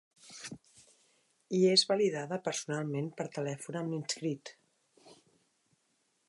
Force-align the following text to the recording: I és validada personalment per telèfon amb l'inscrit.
I 1.57 1.59
és 1.73 1.83
validada 1.91 2.39
personalment 2.47 3.11
per 3.21 3.27
telèfon 3.37 3.79
amb 3.83 3.95
l'inscrit. 3.97 4.55